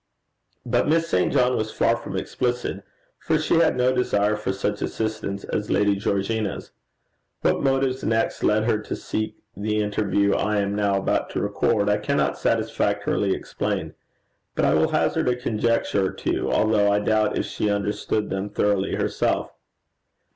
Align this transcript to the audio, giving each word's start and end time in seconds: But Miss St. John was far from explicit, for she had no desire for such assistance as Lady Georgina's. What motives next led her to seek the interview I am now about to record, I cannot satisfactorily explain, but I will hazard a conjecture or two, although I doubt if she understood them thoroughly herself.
But 0.65 0.87
Miss 0.87 1.07
St. 1.07 1.31
John 1.31 1.55
was 1.55 1.69
far 1.71 1.95
from 1.95 2.17
explicit, 2.17 2.83
for 3.19 3.37
she 3.37 3.57
had 3.57 3.77
no 3.77 3.93
desire 3.95 4.35
for 4.35 4.51
such 4.51 4.81
assistance 4.81 5.43
as 5.43 5.69
Lady 5.69 5.95
Georgina's. 5.95 6.71
What 7.41 7.61
motives 7.61 8.03
next 8.03 8.41
led 8.43 8.63
her 8.63 8.79
to 8.79 8.95
seek 8.95 9.37
the 9.55 9.79
interview 9.79 10.33
I 10.33 10.57
am 10.57 10.73
now 10.75 10.95
about 10.97 11.29
to 11.33 11.39
record, 11.41 11.87
I 11.87 11.97
cannot 11.99 12.39
satisfactorily 12.39 13.35
explain, 13.35 13.93
but 14.55 14.65
I 14.65 14.73
will 14.73 14.89
hazard 14.89 15.29
a 15.29 15.35
conjecture 15.35 16.07
or 16.07 16.11
two, 16.13 16.49
although 16.51 16.91
I 16.91 16.97
doubt 16.97 17.37
if 17.37 17.45
she 17.45 17.69
understood 17.69 18.31
them 18.31 18.49
thoroughly 18.49 18.95
herself. 18.95 19.51